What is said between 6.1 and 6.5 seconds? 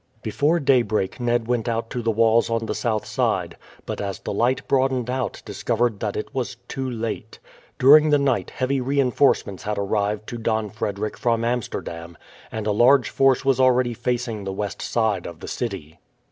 it